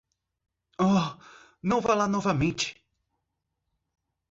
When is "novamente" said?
2.07-2.75